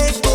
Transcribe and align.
Eres 0.00 0.29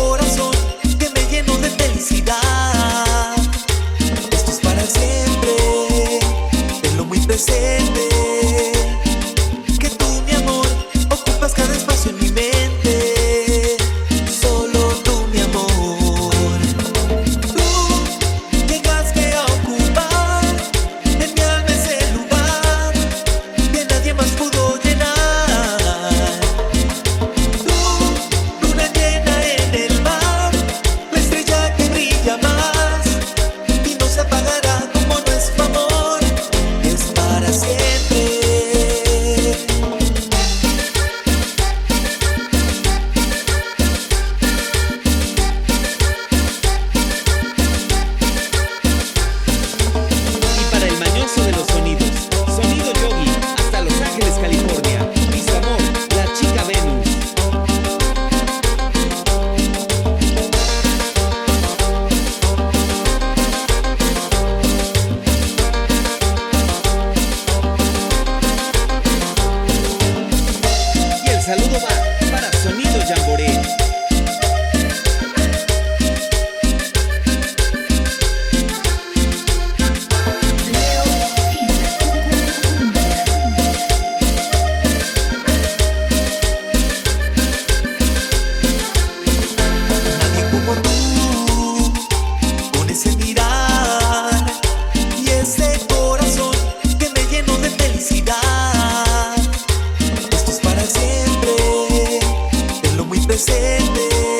saludo 71.46 71.78
va 71.78 72.28
para 72.32 72.52
Sonido 72.58 72.98
Jamboree. 73.06 73.85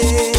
yeah. 0.07 0.36